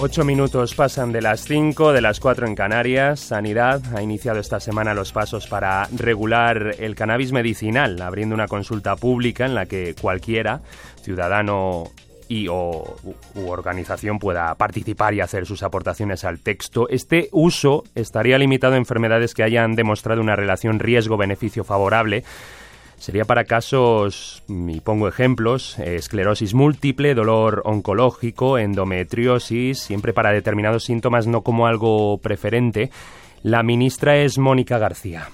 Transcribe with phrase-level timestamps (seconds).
[0.00, 3.20] Ocho minutos pasan de las cinco, de las cuatro en Canarias.
[3.20, 8.96] Sanidad ha iniciado esta semana los pasos para regular el cannabis medicinal, abriendo una consulta
[8.96, 10.62] pública en la que cualquiera,
[11.00, 11.92] ciudadano
[12.28, 12.96] y o
[13.34, 16.88] u organización pueda participar y hacer sus aportaciones al texto.
[16.88, 22.24] Este uso estaría limitado a enfermedades que hayan demostrado una relación riesgo-beneficio favorable
[22.98, 31.26] Sería para casos, y pongo ejemplos, esclerosis múltiple, dolor oncológico, endometriosis, siempre para determinados síntomas,
[31.26, 32.90] no como algo preferente.
[33.42, 35.28] La ministra es Mónica García.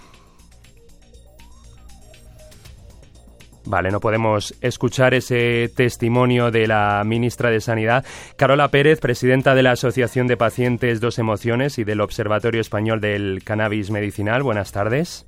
[3.66, 8.04] Vale, no podemos escuchar ese testimonio de la ministra de Sanidad.
[8.36, 13.42] Carola Pérez, presidenta de la Asociación de Pacientes Dos Emociones y del Observatorio Español del
[13.44, 14.42] Cannabis Medicinal.
[14.42, 15.24] Buenas tardes.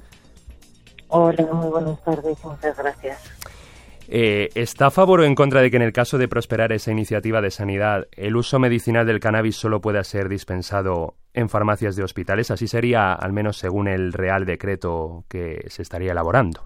[1.15, 3.39] Hola, muy buenas tardes, muchas gracias.
[4.09, 6.91] Eh, ¿Está a favor o en contra de que en el caso de prosperar esa
[6.91, 12.03] iniciativa de sanidad, el uso medicinal del cannabis solo pueda ser dispensado en farmacias de
[12.03, 12.51] hospitales?
[12.51, 16.63] Así sería, al menos según el Real Decreto que se estaría elaborando.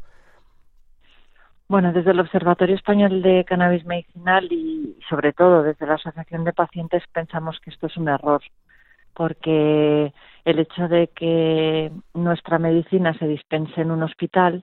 [1.67, 6.53] Bueno, desde el Observatorio Español de Cannabis Medicinal y sobre todo desde la Asociación de
[6.53, 8.41] Pacientes pensamos que esto es un error,
[9.17, 10.13] porque
[10.45, 14.63] el hecho de que nuestra medicina se dispense en un hospital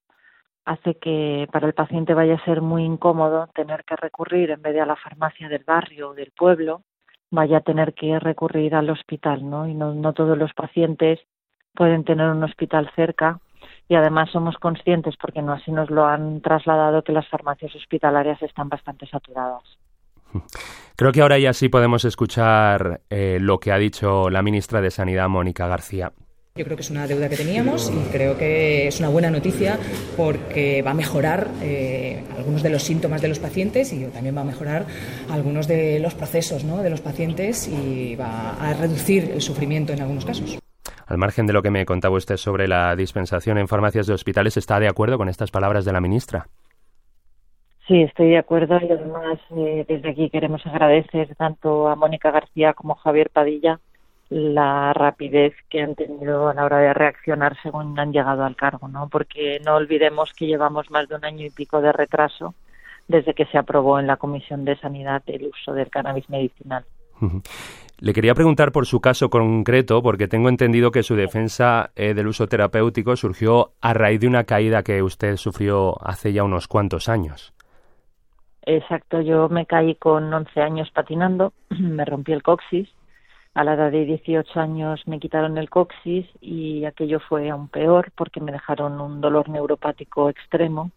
[0.63, 4.75] hace que para el paciente vaya a ser muy incómodo tener que recurrir en vez
[4.75, 6.83] de a la farmacia del barrio o del pueblo,
[7.31, 9.67] vaya a tener que recurrir al hospital, ¿no?
[9.67, 11.19] Y no, no todos los pacientes
[11.73, 13.39] pueden tener un hospital cerca
[13.89, 18.41] y además somos conscientes, porque no así nos lo han trasladado, que las farmacias hospitalarias
[18.43, 19.63] están bastante saturadas.
[20.95, 24.91] Creo que ahora ya sí podemos escuchar eh, lo que ha dicho la ministra de
[24.91, 26.13] Sanidad, Mónica García.
[26.55, 29.79] Yo creo que es una deuda que teníamos y creo que es una buena noticia
[30.15, 34.41] porque va a mejorar eh, algunos de los síntomas de los pacientes y también va
[34.41, 34.85] a mejorar
[35.31, 36.83] algunos de los procesos ¿no?
[36.83, 40.59] de los pacientes y va a reducir el sufrimiento en algunos casos.
[41.07, 44.55] Al margen de lo que me contaba usted sobre la dispensación en farmacias de hospitales,
[44.55, 46.49] ¿está de acuerdo con estas palabras de la ministra?
[47.87, 52.73] Sí, estoy de acuerdo y además eh, desde aquí queremos agradecer tanto a Mónica García
[52.73, 53.79] como a Javier Padilla
[54.29, 58.87] la rapidez que han tenido a la hora de reaccionar según han llegado al cargo,
[58.87, 59.09] ¿no?
[59.09, 62.55] Porque no olvidemos que llevamos más de un año y pico de retraso
[63.07, 66.85] desde que se aprobó en la Comisión de Sanidad el uso del cannabis medicinal.
[67.99, 72.27] Le quería preguntar por su caso concreto, porque tengo entendido que su defensa eh, del
[72.27, 77.07] uso terapéutico surgió a raíz de una caída que usted sufrió hace ya unos cuantos
[77.07, 77.53] años.
[78.65, 82.89] Exacto, yo me caí con 11 años patinando, me rompí el coxis,
[83.53, 88.11] a la edad de 18 años me quitaron el coxis y aquello fue aún peor
[88.15, 90.89] porque me dejaron un dolor neuropático extremo.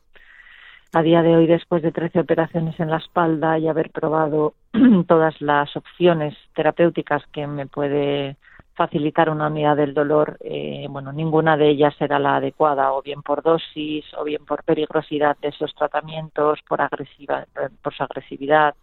[0.95, 4.55] A día de hoy, después de 13 operaciones en la espalda y haber probado
[5.07, 8.37] todas las opciones terapéuticas que me puede
[8.77, 13.23] facilitar una unidad del dolor, eh, bueno, ninguna de ellas era la adecuada, o bien
[13.23, 17.47] por dosis, o bien por peligrosidad de esos tratamientos, por, agresiva,
[17.83, 18.75] por su agresividad,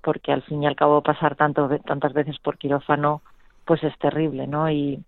[0.00, 3.20] porque al fin y al cabo pasar tanto, tantas veces por quirófano,
[3.64, 4.70] pues es terrible, ¿no?
[4.70, 5.02] Y,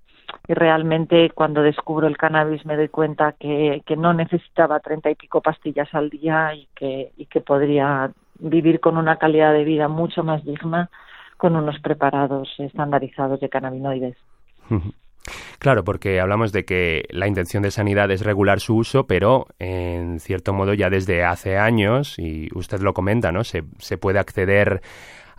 [0.48, 5.14] y realmente cuando descubro el cannabis me doy cuenta que, que no necesitaba treinta y
[5.14, 9.86] pico pastillas al día y que, y que podría vivir con una calidad de vida
[9.86, 10.90] mucho más digna
[11.38, 14.16] con unos preparados estandarizados de cannabinoides.
[15.58, 20.20] Claro, porque hablamos de que la intención de sanidad es regular su uso, pero en
[20.20, 23.44] cierto modo ya desde hace años, y usted lo comenta, ¿no?
[23.44, 24.82] Se, se puede acceder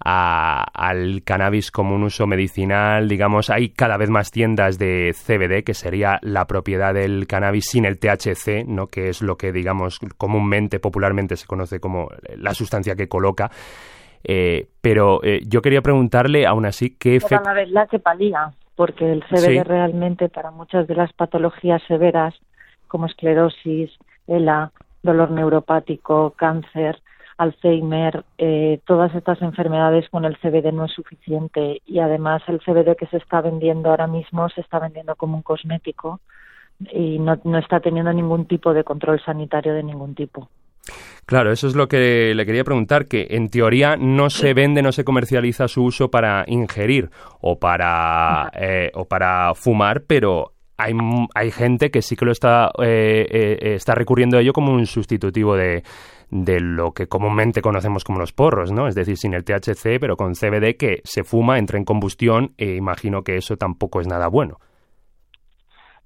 [0.01, 5.73] al cannabis como un uso medicinal, digamos, hay cada vez más tiendas de CBD, que
[5.73, 8.87] sería la propiedad del cannabis sin el THC, ¿no?
[8.87, 13.51] que es lo que, digamos, comúnmente, popularmente se conoce como la sustancia que coloca.
[14.23, 17.49] Eh, pero eh, yo quería preguntarle, aún así, qué efecto...
[17.67, 22.35] la que palía, porque el CBD realmente para muchas de las patologías severas,
[22.87, 23.91] como esclerosis,
[24.27, 24.71] ELA,
[25.03, 27.01] dolor neuropático, cáncer,
[27.37, 32.97] Alzheimer, eh, todas estas enfermedades con el CBD no es suficiente y además el CBD
[32.97, 36.19] que se está vendiendo ahora mismo se está vendiendo como un cosmético
[36.91, 40.49] y no, no está teniendo ningún tipo de control sanitario de ningún tipo.
[41.25, 44.91] Claro, eso es lo que le quería preguntar, que en teoría no se vende, no
[44.91, 50.93] se comercializa su uso para ingerir o para, eh, o para fumar, pero hay,
[51.35, 54.87] hay gente que sí que lo está, eh, eh, está recurriendo a ello como un
[54.87, 55.83] sustitutivo de,
[56.31, 58.87] de lo que comúnmente conocemos como los porros, ¿no?
[58.87, 62.75] Es decir, sin el THC, pero con CBD que se fuma, entra en combustión e
[62.75, 64.59] imagino que eso tampoco es nada bueno.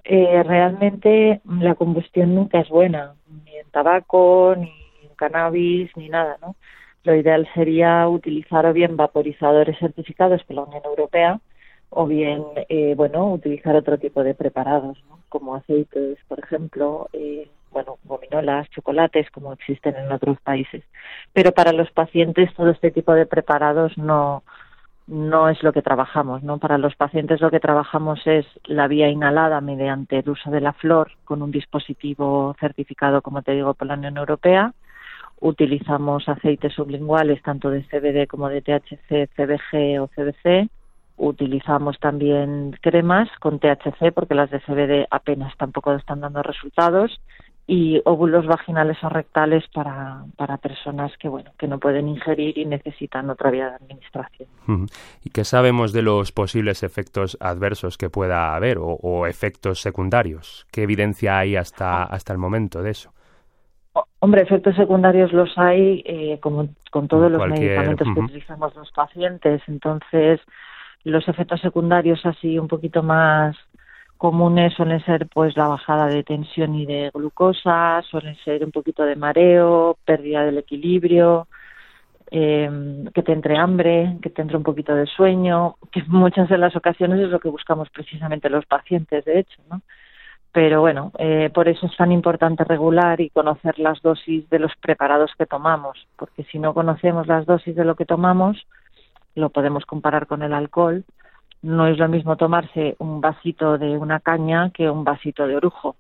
[0.06, 3.16] Realmente la combustión nunca es buena,
[3.46, 4.72] ni en tabaco, ni
[5.16, 6.56] cannabis ni nada, ¿no?
[7.04, 11.40] lo ideal sería utilizar o bien vaporizadores certificados por la Unión Europea
[11.90, 14.98] o bien, eh, bueno, utilizar otro tipo de preparados,
[15.30, 20.84] como aceites, por ejemplo, eh, bueno, gominolas, chocolates, como existen en otros países.
[21.34, 24.44] Pero para los pacientes todo este tipo de preparados no,
[25.08, 26.58] no es lo que trabajamos, ¿no?
[26.60, 30.74] Para los pacientes lo que trabajamos es la vía inhalada mediante el uso de la
[30.74, 34.74] flor con un dispositivo certificado, como te digo, por la Unión Europea.
[35.40, 40.70] Utilizamos aceites sublinguales tanto de CBD como de THC, CBG o CBC
[41.16, 47.22] Utilizamos también cremas con THC porque las de CBD apenas tampoco están dando resultados
[47.66, 52.66] y óvulos vaginales o rectales para, para personas que bueno que no pueden ingerir y
[52.66, 54.50] necesitan otra vía de administración.
[55.24, 60.68] ¿Y qué sabemos de los posibles efectos adversos que pueda haber o, efectos secundarios?
[60.72, 63.14] ¿Qué evidencia hay hasta, hasta el momento de eso?
[64.20, 69.62] Hombre, efectos secundarios los hay eh, como con todos los medicamentos que utilizamos los pacientes.
[69.68, 70.40] Entonces,
[71.04, 73.56] los efectos secundarios así un poquito más
[74.24, 79.04] comunes suelen ser pues la bajada de tensión y de glucosa, suelen ser un poquito
[79.04, 81.50] de mareo, pérdida del equilibrio,
[82.32, 86.58] eh, que te entre hambre, que te entre un poquito de sueño, que muchas de
[86.58, 89.82] las ocasiones es lo que buscamos precisamente los pacientes, de hecho, ¿no?
[90.54, 94.72] Pero bueno, eh, por eso es tan importante regular y conocer las dosis de los
[94.80, 98.66] preparados que tomamos, porque si no conocemos las dosis de lo que tomamos,
[99.36, 101.04] lo podemos comparar con el alcohol.
[101.64, 105.96] No es lo mismo tomarse un vasito de una caña que un vasito de orujo.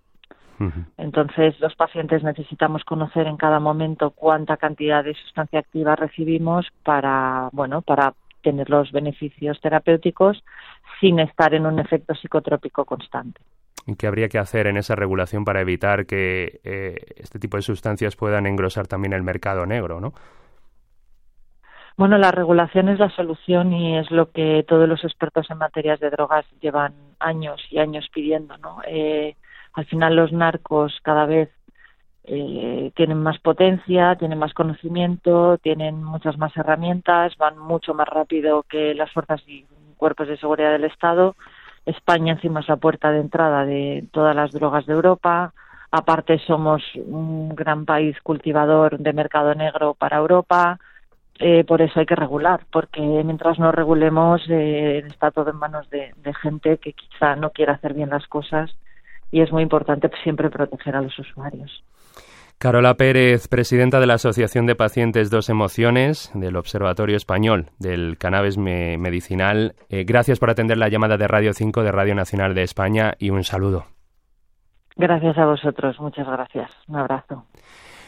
[0.98, 7.50] Entonces, los pacientes necesitamos conocer en cada momento cuánta cantidad de sustancia activa recibimos para,
[7.51, 10.42] bueno, para tener los beneficios terapéuticos
[11.01, 13.42] sin estar en un efecto psicotrópico constante.
[13.86, 17.63] ¿Y qué habría que hacer en esa regulación para evitar que eh, este tipo de
[17.63, 20.13] sustancias puedan engrosar también el mercado negro, no?
[21.95, 26.00] Bueno, la regulación es la solución y es lo que todos los expertos en materias
[26.00, 28.80] de drogas llevan años y años pidiendo, ¿no?
[28.88, 29.36] Eh,
[29.74, 31.50] al final los narcos cada vez
[32.24, 38.63] eh, tienen más potencia, tienen más conocimiento, tienen muchas más herramientas, van mucho más rápido
[38.63, 39.66] que las fuerzas y
[39.98, 41.36] cuerpos de seguridad del Estado.
[41.86, 45.54] España encima es la puerta de entrada de todas las drogas de Europa.
[45.92, 50.80] Aparte somos un gran país cultivador de mercado negro para Europa
[51.39, 55.89] eh, por eso hay que regular, porque mientras no regulemos eh, está todo en manos
[55.89, 58.75] de, gente que quizá no quiera hacer bien las cosas
[59.31, 61.83] y es muy importante siempre proteger a los usuarios.
[62.59, 68.57] Carola Pérez, presidenta de la Asociación de Pacientes Dos Emociones del Observatorio Español del Cannabis
[68.57, 69.74] Medicinal.
[69.89, 73.31] Eh, gracias por atender la llamada de Radio 5 de Radio Nacional de España y
[73.31, 73.85] un saludo.
[74.95, 76.71] Gracias a vosotros, muchas gracias.
[76.88, 77.45] Un abrazo.